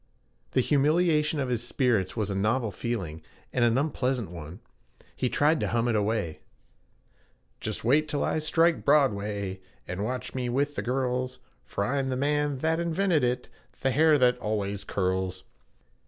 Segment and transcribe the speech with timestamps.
[0.53, 3.21] The humiliation of his spirits was a novel feeling
[3.53, 4.59] and an unpleasant one;
[5.15, 6.39] he tried to hum it away:
[7.59, 11.37] 'Just wait till I strike Broadway And watch me with the girls,
[11.67, 13.47] For I'm the man that invented it
[13.81, 15.43] The hair that always curls.'